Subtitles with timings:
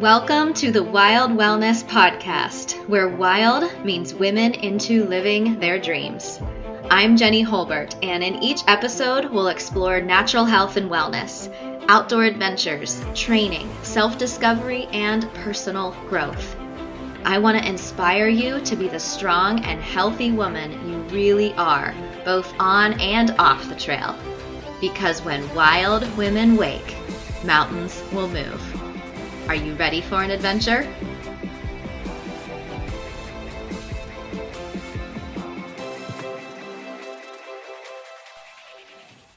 [0.00, 6.40] Welcome to the Wild Wellness Podcast, where wild means women into living their dreams.
[6.90, 11.52] I'm Jenny Holbert, and in each episode, we'll explore natural health and wellness,
[11.90, 16.56] outdoor adventures, training, self discovery, and personal growth.
[17.26, 21.94] I want to inspire you to be the strong and healthy woman you really are,
[22.24, 24.16] both on and off the trail.
[24.80, 26.96] Because when wild women wake,
[27.44, 28.79] mountains will move.
[29.50, 30.82] Are you ready for an adventure?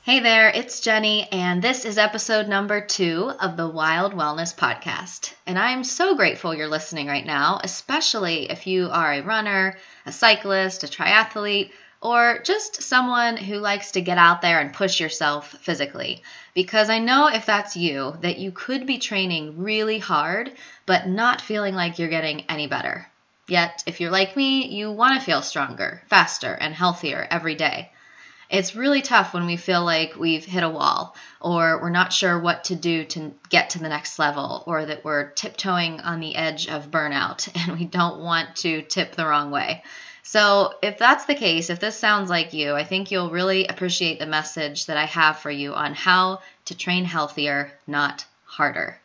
[0.04, 5.34] Hey there, it's Jenny, and this is episode number two of the Wild Wellness Podcast.
[5.48, 10.12] And I'm so grateful you're listening right now, especially if you are a runner, a
[10.12, 11.72] cyclist, a triathlete,
[12.04, 16.22] or just someone who likes to get out there and push yourself physically.
[16.54, 20.52] Because I know if that's you, that you could be training really hard,
[20.86, 23.08] but not feeling like you're getting any better.
[23.48, 27.90] Yet, if you're like me, you want to feel stronger, faster, and healthier every day.
[28.50, 32.38] It's really tough when we feel like we've hit a wall or we're not sure
[32.38, 36.36] what to do to get to the next level or that we're tiptoeing on the
[36.36, 39.84] edge of burnout and we don't want to tip the wrong way.
[40.26, 44.20] So, if that's the case, if this sounds like you, I think you'll really appreciate
[44.20, 48.98] the message that I have for you on how to train healthier, not harder.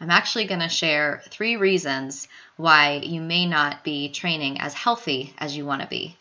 [0.00, 5.32] I'm actually going to share three reasons why you may not be training as healthy
[5.38, 6.16] as you want to be.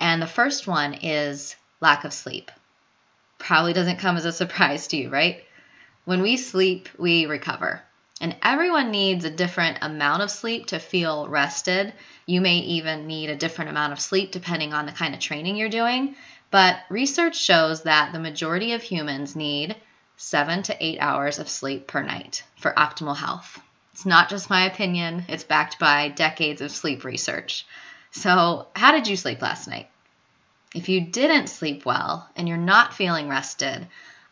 [0.00, 2.50] And the first one is lack of sleep.
[3.38, 5.44] Probably doesn't come as a surprise to you, right?
[6.04, 7.82] When we sleep, we recover.
[8.20, 11.92] And everyone needs a different amount of sleep to feel rested.
[12.24, 15.56] You may even need a different amount of sleep depending on the kind of training
[15.56, 16.16] you're doing.
[16.50, 19.76] But research shows that the majority of humans need
[20.16, 23.60] seven to eight hours of sleep per night for optimal health.
[23.92, 27.66] It's not just my opinion, it's backed by decades of sleep research.
[28.12, 29.90] So, how did you sleep last night?
[30.74, 33.86] If you didn't sleep well and you're not feeling rested,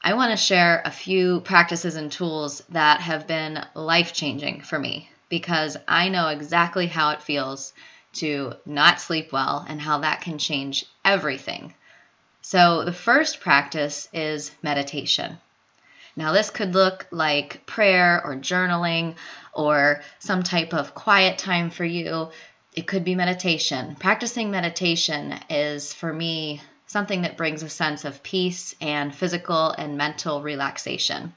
[0.06, 4.78] I want to share a few practices and tools that have been life changing for
[4.78, 7.72] me because I know exactly how it feels
[8.16, 11.72] to not sleep well and how that can change everything.
[12.42, 15.38] So, the first practice is meditation.
[16.16, 19.14] Now, this could look like prayer or journaling
[19.54, 22.28] or some type of quiet time for you.
[22.74, 23.96] It could be meditation.
[23.98, 29.96] Practicing meditation is, for me, something that brings a sense of peace and physical and
[29.96, 31.32] mental relaxation.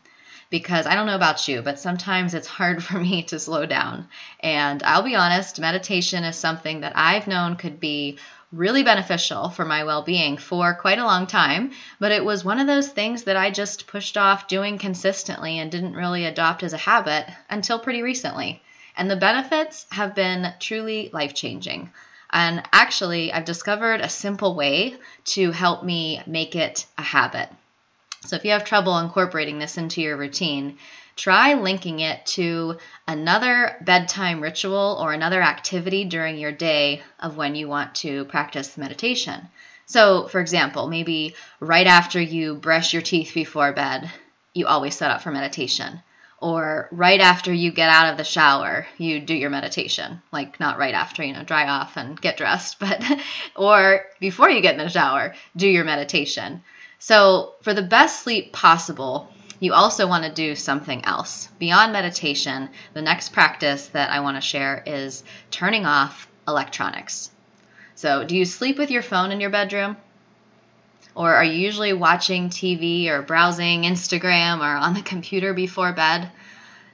[0.50, 4.08] Because I don't know about you, but sometimes it's hard for me to slow down.
[4.40, 8.18] And I'll be honest, meditation is something that I've known could be
[8.54, 12.60] really beneficial for my well being for quite a long time, but it was one
[12.60, 16.74] of those things that I just pushed off doing consistently and didn't really adopt as
[16.74, 18.62] a habit until pretty recently.
[18.96, 21.92] And the benefits have been truly life changing.
[22.30, 24.96] And actually, I've discovered a simple way
[25.26, 27.50] to help me make it a habit.
[28.26, 30.78] So if you have trouble incorporating this into your routine,
[31.16, 32.78] try linking it to
[33.08, 38.78] another bedtime ritual or another activity during your day of when you want to practice
[38.78, 39.48] meditation.
[39.86, 44.12] So, for example, maybe right after you brush your teeth before bed,
[44.54, 46.02] you always set up for meditation
[46.40, 50.22] or right after you get out of the shower, you do your meditation.
[50.32, 53.04] Like not right after, you know, dry off and get dressed, but
[53.56, 56.64] or before you get in the shower, do your meditation.
[57.00, 61.48] So, for the best sleep possible, you also want to do something else.
[61.60, 67.30] Beyond meditation, the next practice that I want to share is turning off electronics.
[67.96, 69.98] So, do you sleep with your phone in your bedroom?
[71.18, 76.30] Or are you usually watching TV or browsing Instagram or on the computer before bed?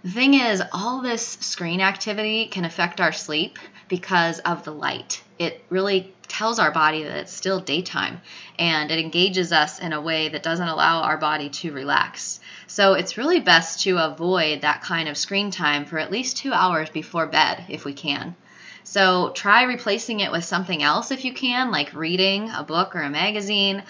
[0.02, 5.22] The thing is, all this screen activity can affect our sleep because of the light.
[5.40, 8.22] It really tells our body that it's still daytime
[8.58, 12.40] and it engages us in a way that doesn't allow our body to relax.
[12.68, 16.54] So it's really best to avoid that kind of screen time for at least two
[16.54, 18.38] hours before bed if we can.
[18.86, 23.02] So try replacing it with something else if you can, like reading a book or
[23.02, 23.84] a magazine,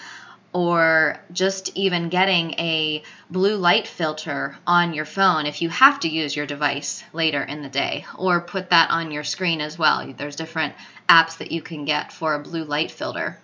[0.54, 6.08] or just even getting a blue light filter on your phone if you have to
[6.08, 10.14] use your device later in the day, or put that on your screen as well.
[10.16, 10.72] There's different
[11.08, 13.36] apps that you can get for a blue light filter.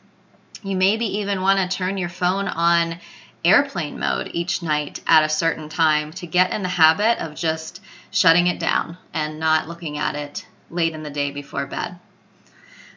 [0.62, 3.00] You maybe even want to turn your phone on
[3.44, 7.80] airplane mode each night at a certain time to get in the habit of just
[8.12, 11.98] shutting it down and not looking at it late in the day before bed.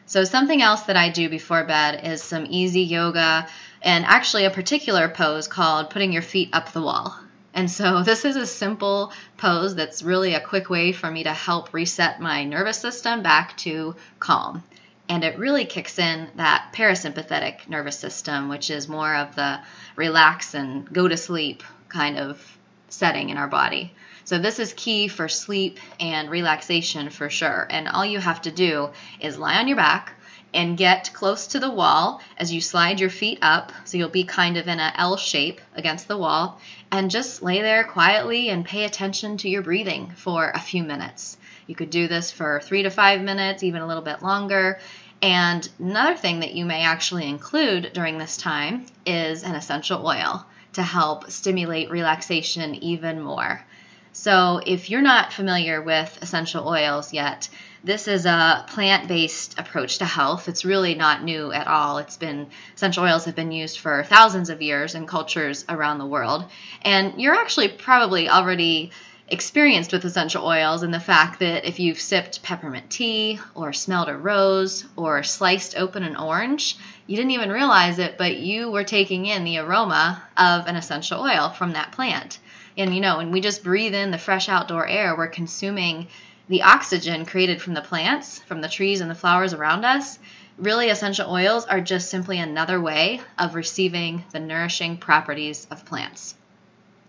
[0.06, 3.48] So, something else that I do before bed is some easy yoga
[3.84, 7.14] and actually a particular pose called putting your feet up the wall.
[7.52, 11.32] And so, this is a simple pose that's really a quick way for me to
[11.32, 14.64] help reset my nervous system back to calm.
[15.06, 19.60] And it really kicks in that parasympathetic nervous system, which is more of the
[19.96, 22.42] relax and go to sleep kind of
[22.88, 23.92] setting in our body.
[24.24, 27.66] So, this is key for sleep and relaxation for sure.
[27.68, 28.88] And all you have to do
[29.20, 30.14] is lie on your back
[30.54, 33.72] and get close to the wall as you slide your feet up.
[33.84, 36.60] So, you'll be kind of in a L shape against the wall.
[36.90, 41.36] And just lay there quietly and pay attention to your breathing for a few minutes.
[41.66, 44.78] You could do this for three to five minutes, even a little bit longer.
[45.22, 50.44] And another thing that you may actually include during this time is an essential oil
[50.74, 53.64] to help stimulate relaxation even more.
[54.12, 57.48] So, if you're not familiar with essential oils yet,
[57.84, 60.48] this is a plant based approach to health.
[60.48, 61.98] It's really not new at all.
[61.98, 66.06] It's been, essential oils have been used for thousands of years in cultures around the
[66.06, 66.46] world.
[66.80, 68.90] And you're actually probably already
[69.28, 74.08] experienced with essential oils and the fact that if you've sipped peppermint tea or smelled
[74.08, 76.76] a rose or sliced open an orange,
[77.06, 81.20] you didn't even realize it, but you were taking in the aroma of an essential
[81.20, 82.38] oil from that plant.
[82.78, 86.08] And you know, when we just breathe in the fresh outdoor air, we're consuming
[86.48, 90.18] the oxygen created from the plants, from the trees and the flowers around us.
[90.58, 96.34] Really, essential oils are just simply another way of receiving the nourishing properties of plants.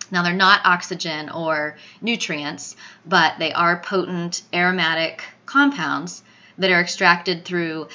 [0.10, 6.24] Now, they're not oxygen or nutrients, but they are potent aromatic compounds
[6.58, 7.90] that are extracted through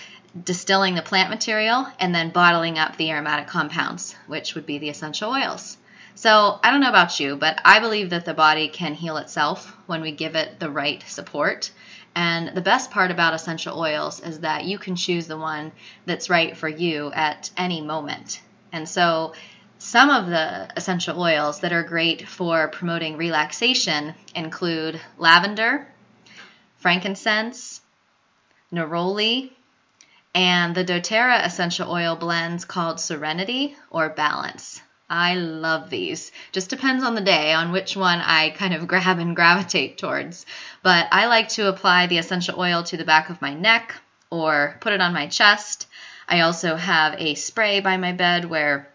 [0.45, 4.89] distilling the plant material and then bottling up the aromatic compounds, which would be the
[4.89, 5.77] essential oils.
[6.21, 9.75] So I don't know about you, but I believe that the body can heal itself
[9.87, 11.71] when we give it the right support.
[12.15, 15.73] And the best part about essential oils is that you can choose the one
[16.05, 18.43] that's right for you at any moment.
[18.71, 19.33] And so
[19.79, 25.89] some of the essential oils that are great for promoting relaxation include lavender,
[26.77, 27.81] frankincense,
[28.71, 29.53] neroli,
[30.35, 34.83] and the doTERRA essential oil blends called Serenity or Balance.
[35.11, 36.31] I love these.
[36.53, 40.47] Just depends on the day on which one I kind of grab and gravitate towards.
[40.85, 43.97] But I like to apply the essential oil to the back of my neck
[44.31, 45.89] or put it on my chest.
[46.29, 48.89] I also have a spray by my bed where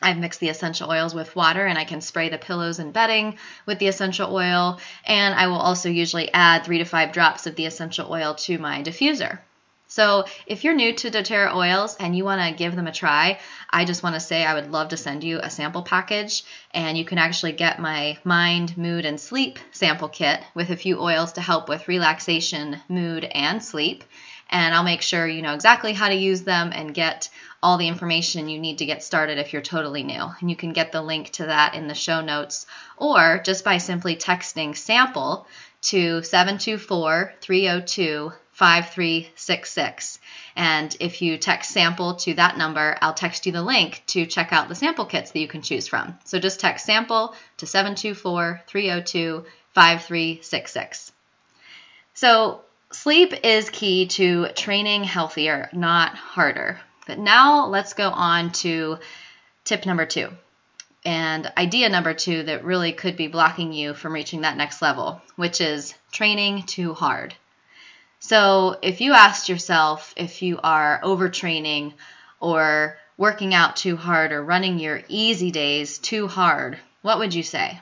[0.00, 3.36] I've mixed the essential oils with water and I can spray the pillows and bedding
[3.66, 4.80] with the essential oil.
[5.04, 8.56] And I will also usually add three to five drops of the essential oil to
[8.56, 9.40] my diffuser.
[9.90, 13.40] So, if you're new to doTERRA oils and you want to give them a try,
[13.68, 16.96] I just want to say I would love to send you a sample package, and
[16.96, 21.32] you can actually get my mind, mood, and sleep sample kit with a few oils
[21.32, 24.04] to help with relaxation, mood, and sleep.
[24.48, 27.28] And I'll make sure you know exactly how to use them and get
[27.60, 30.24] all the information you need to get started if you're totally new.
[30.40, 32.64] And you can get the link to that in the show notes
[32.96, 35.48] or just by simply texting sample
[35.82, 40.18] to 724 302 5366.
[40.54, 44.52] And if you text sample to that number, I'll text you the link to check
[44.52, 46.18] out the sample kits that you can choose from.
[46.26, 51.12] So just text sample to 724 302 5366.
[52.12, 52.60] So,
[52.92, 56.78] sleep is key to training healthier, not harder.
[57.06, 58.98] But now let's go on to
[59.64, 60.28] tip number two
[61.06, 65.22] and idea number two that really could be blocking you from reaching that next level,
[65.36, 67.34] which is training too hard.
[68.22, 71.94] So if you asked yourself if you are overtraining
[72.38, 77.42] or working out too hard or running your easy days too hard, what would you
[77.42, 77.80] say?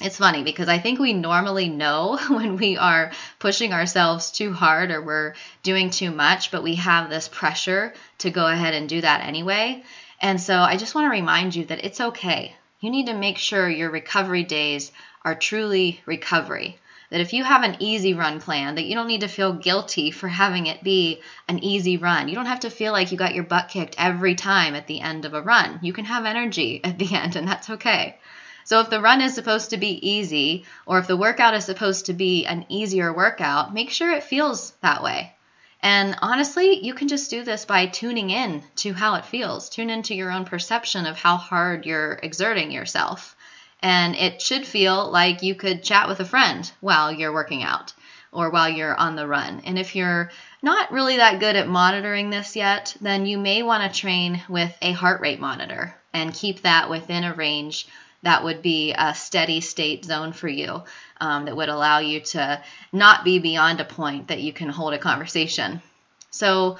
[0.00, 4.92] It's funny because I think we normally know when we are pushing ourselves too hard
[4.92, 9.00] or we're doing too much, but we have this pressure to go ahead and do
[9.00, 9.82] that anyway.
[10.20, 12.54] And so I just want to remind you that it's okay.
[12.78, 14.92] You need to make sure your recovery days
[15.24, 16.78] are truly recovery
[17.10, 20.10] that if you have an easy run plan that you don't need to feel guilty
[20.10, 23.34] for having it be an easy run you don't have to feel like you got
[23.34, 26.80] your butt kicked every time at the end of a run you can have energy
[26.84, 28.18] at the end and that's okay
[28.64, 32.06] so if the run is supposed to be easy or if the workout is supposed
[32.06, 35.34] to be an easier workout make sure it feels that way
[35.80, 39.68] and honestly, you can just do this by tuning in to how it feels.
[39.68, 43.36] Tune into your own perception of how hard you're exerting yourself.
[43.80, 47.92] And it should feel like you could chat with a friend while you're working out
[48.32, 49.62] or while you're on the run.
[49.64, 50.30] And if you're
[50.62, 54.76] not really that good at monitoring this yet, then you may want to train with
[54.82, 57.86] a heart rate monitor and keep that within a range
[58.22, 60.82] that would be a steady state zone for you
[61.20, 64.92] um, that would allow you to not be beyond a point that you can hold
[64.92, 65.80] a conversation.
[66.30, 66.78] So,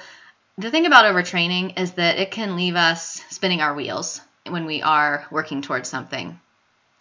[0.57, 4.81] the thing about overtraining is that it can leave us spinning our wheels when we
[4.81, 6.37] are working towards something.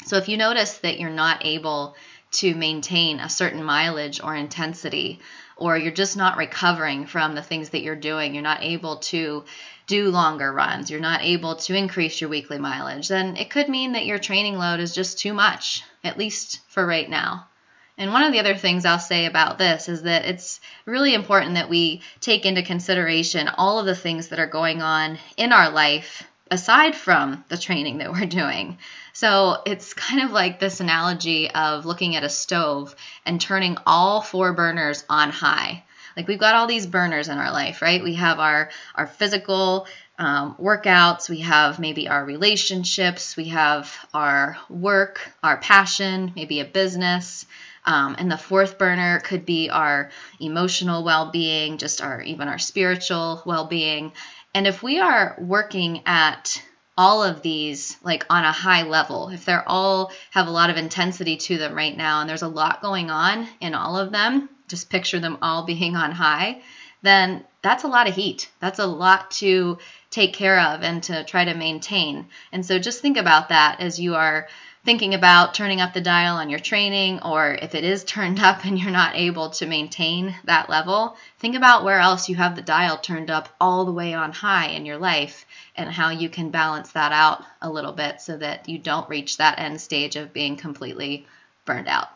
[0.05, 1.97] So if you notice that you're not able
[2.31, 5.21] to maintain a certain mileage or intensity,
[5.57, 9.45] or you're just not recovering from the things that you're doing, you're not able to
[9.87, 13.93] do longer runs, you're not able to increase your weekly mileage, then it could mean
[13.93, 17.49] that your training load is just too much, at least for right now.
[17.97, 21.55] And one of the other things I'll say about this is that it's really important
[21.55, 25.71] that we take into consideration all of the things that are going on in our
[25.71, 28.78] life aside from the training that we're doing.
[29.12, 32.95] So it's kind of like this analogy of looking at a stove
[33.26, 35.85] and turning all four burners on high.
[36.17, 38.02] Like we've got all these burners in our life, right?
[38.02, 39.87] We have our our physical
[40.19, 46.64] um, workouts, we have maybe our relationships, we have our work, our passion, maybe a
[46.64, 47.47] business.
[47.87, 53.43] Um, and the fourth burner could be our emotional well-being, just our even our spiritual
[53.47, 54.12] well-being.
[54.55, 56.62] And if we are working at
[56.97, 60.76] all of these like on a high level, if they're all have a lot of
[60.76, 64.49] intensity to them right now and there's a lot going on in all of them,
[64.67, 66.61] just picture them all being on high,
[67.02, 68.50] then that's a lot of heat.
[68.61, 69.78] That's a lot to
[70.11, 72.28] take care of and to try to maintain.
[72.50, 74.49] And so just think about that as you are
[74.88, 78.64] thinking about turning up the dial on your training, or if it is turned up
[78.64, 82.62] and you're not able to maintain that level, think about where else you have the
[82.62, 85.45] dial turned up all the way on high in your life
[85.76, 89.37] and how you can balance that out a little bit so that you don't reach
[89.37, 91.26] that end stage of being completely
[91.66, 92.09] burned out.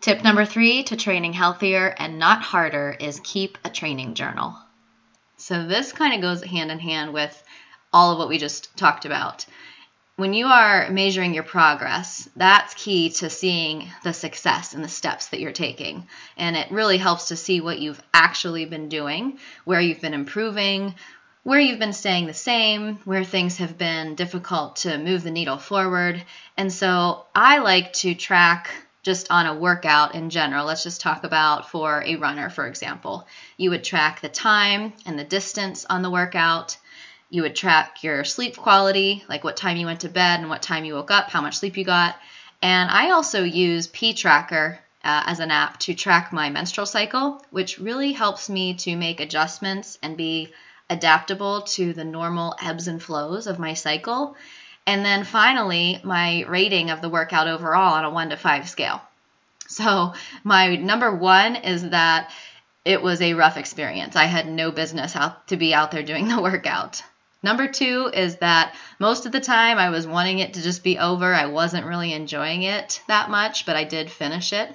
[0.00, 4.56] Tip number three to training healthier and not harder is keep a training journal.
[5.38, 7.42] So, this kind of goes hand in hand with
[7.92, 9.44] all of what we just talked about.
[10.16, 15.26] When you are measuring your progress, that's key to seeing the success and the steps
[15.26, 16.08] that you're taking.
[16.38, 20.94] And it really helps to see what you've actually been doing, where you've been improving,
[21.42, 25.58] where you've been staying the same, where things have been difficult to move the needle
[25.58, 26.24] forward.
[26.56, 28.70] And so I like to track
[29.02, 30.64] just on a workout in general.
[30.64, 33.26] Let's just talk about for a runner, for example.
[33.58, 36.78] You would track the time and the distance on the workout.
[37.36, 40.62] You would track your sleep quality, like what time you went to bed and what
[40.62, 42.16] time you woke up, how much sleep you got.
[42.62, 47.44] And I also use P Tracker uh, as an app to track my menstrual cycle,
[47.50, 50.54] which really helps me to make adjustments and be
[50.88, 54.34] adaptable to the normal ebbs and flows of my cycle.
[54.86, 59.02] And then finally, my rating of the workout overall on a one to five scale.
[59.68, 62.32] So, my number one is that
[62.86, 64.16] it was a rough experience.
[64.16, 67.02] I had no business out to be out there doing the workout.
[67.46, 70.98] Number two is that most of the time I was wanting it to just be
[70.98, 71.32] over.
[71.32, 74.68] I wasn't really enjoying it that much, but I did finish it.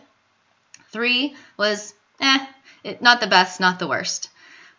[0.90, 2.46] Three was, eh,
[2.86, 4.30] it, not the best, not the worst.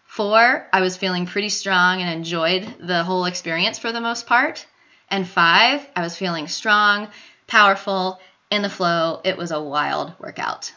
[0.06, 4.66] Four, I was feeling pretty strong and enjoyed the whole experience for the most part.
[5.10, 7.08] And five, I was feeling strong,
[7.46, 8.18] powerful,
[8.50, 9.20] in the flow.
[9.22, 10.72] It was a wild workout.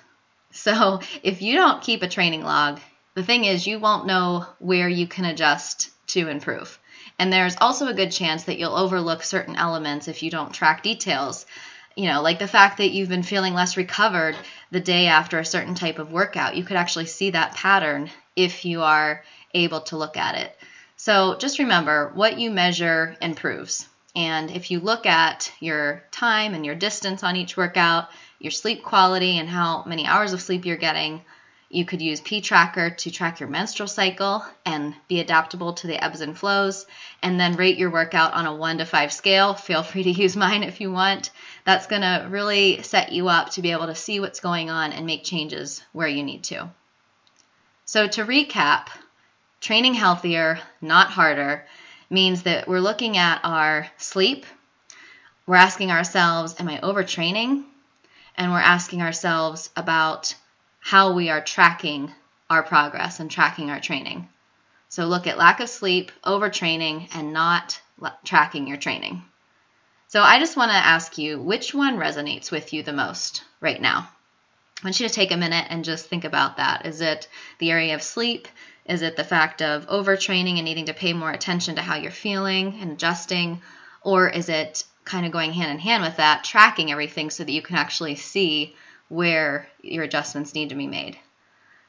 [0.52, 2.82] So if you don't keep a training log,
[3.14, 6.78] the thing is, you won't know where you can adjust to improve.
[7.18, 10.84] And there's also a good chance that you'll overlook certain elements if you don't track
[10.84, 11.46] details.
[11.96, 14.36] You know, like the fact that you've been feeling less recovered
[14.72, 16.58] the day after a certain type of workout.
[16.58, 20.58] You could actually see that pattern if you are able to look at it.
[20.98, 23.88] So just remember what you measure improves.
[24.16, 28.84] And if you look at your time and your distance on each workout, your sleep
[28.84, 31.22] quality and how many hours of sleep you're getting,
[31.76, 36.02] you could use P Tracker to track your menstrual cycle and be adaptable to the
[36.02, 36.86] ebbs and flows,
[37.22, 39.54] and then rate your workout on a one to five scale.
[39.54, 41.32] Feel free to use mine if you want.
[41.66, 44.94] That's going to really set you up to be able to see what's going on
[44.94, 46.70] and make changes where you need to.
[47.84, 48.88] So, to recap,
[49.60, 51.66] training healthier, not harder,
[52.10, 54.46] means that we're looking at our sleep.
[55.46, 57.66] We're asking ourselves, Am I overtraining?
[58.38, 60.36] And we're asking ourselves about
[60.86, 62.14] how we are tracking
[62.48, 64.30] our progress and tracking our training.
[64.88, 67.82] So, look at lack of sleep, overtraining, and not
[68.24, 69.24] tracking your training.
[70.10, 73.82] So, I just want to ask you which one resonates with you the most right
[73.82, 74.08] now?
[74.80, 76.86] I want you to take a minute and just think about that.
[76.86, 77.28] Is it
[77.58, 78.48] the area of sleep?
[78.86, 82.12] Is it the fact of overtraining and needing to pay more attention to how you're
[82.12, 83.64] feeling and adjusting?
[84.04, 87.52] Or is it kind of going hand in hand with that, tracking everything so that
[87.52, 88.76] you can actually see
[89.10, 91.18] where your adjustments need to be made?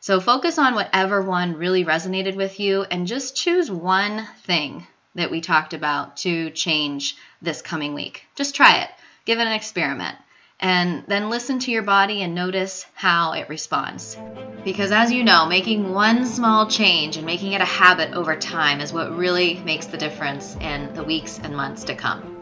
[0.01, 5.31] So focus on whatever one really resonated with you and just choose one thing that
[5.31, 8.27] we talked about to change this coming week.
[8.35, 8.91] Just try it,
[9.25, 10.17] give it an experiment
[10.61, 14.17] and then listen to your body and notice how it responds.
[14.65, 18.81] Because as you know, making one small change and making it a habit over time
[18.81, 22.36] is what really makes the difference in the weeks and months to come.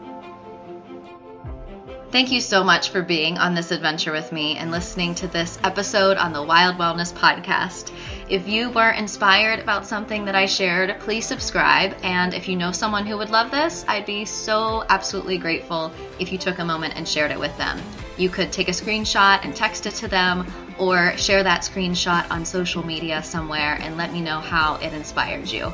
[2.15, 5.59] Thank you so much for being on this adventure with me and listening to this
[5.65, 7.91] episode on the Wild Wellness Podcast.
[8.29, 11.93] If you were inspired about something that I shared, please subscribe.
[12.03, 16.31] And if you know someone who would love this, I'd be so absolutely grateful if
[16.31, 17.81] you took a moment and shared it with them.
[18.15, 20.47] You could take a screenshot and text it to them,
[20.79, 25.51] or share that screenshot on social media somewhere and let me know how it inspired
[25.51, 25.73] you.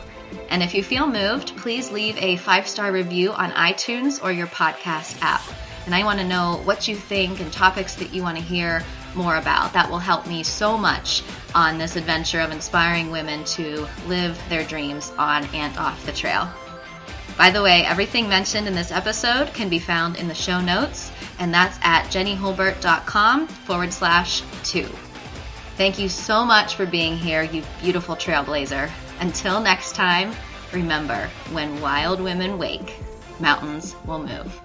[0.50, 4.48] And if you feel moved, please leave a five star review on iTunes or your
[4.48, 5.44] podcast app.
[5.86, 8.84] And I want to know what you think and topics that you want to hear
[9.16, 9.74] more about.
[9.74, 11.24] That will help me so much
[11.56, 16.50] on this adventure of inspiring women to live their dreams on and off the trail.
[17.38, 21.12] By the way, everything mentioned in this episode can be found in the show notes,
[21.40, 24.88] and that's at jennyholbert.com forward slash two.
[25.78, 28.92] Thank you so much for being here, you beautiful trailblazer.
[29.20, 30.34] Until next time,
[30.72, 32.96] remember when wild women wake,
[33.40, 34.62] mountains will move.